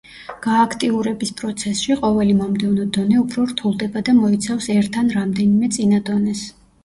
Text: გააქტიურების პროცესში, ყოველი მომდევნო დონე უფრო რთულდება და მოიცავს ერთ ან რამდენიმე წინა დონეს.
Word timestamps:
გააქტიურების 0.43 1.31
პროცესში, 1.41 1.97
ყოველი 1.99 2.31
მომდევნო 2.39 2.87
დონე 2.97 3.19
უფრო 3.25 3.45
რთულდება 3.53 4.03
და 4.09 4.15
მოიცავს 4.23 4.71
ერთ 4.79 4.97
ან 5.03 5.13
რამდენიმე 5.19 5.73
წინა 5.77 6.01
დონეს. 6.11 6.43